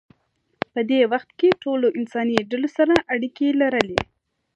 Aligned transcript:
په 0.73 0.79
دې 0.89 0.99
وخت 1.11 1.29
کې 1.39 1.59
ټولو 1.63 1.87
انساني 1.99 2.37
ډلو 2.51 2.69
سره 2.77 2.93
اړیکې 3.13 3.47
لرلې. 3.61 3.99